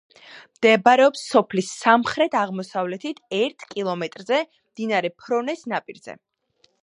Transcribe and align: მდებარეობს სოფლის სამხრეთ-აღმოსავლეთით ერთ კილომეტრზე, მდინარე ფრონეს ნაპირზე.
მდებარეობს 0.53 1.25
სოფლის 1.33 1.67
სამხრეთ-აღმოსავლეთით 1.81 3.21
ერთ 3.41 3.67
კილომეტრზე, 3.75 4.39
მდინარე 4.71 5.15
ფრონეს 5.21 5.65
ნაპირზე. 5.75 6.19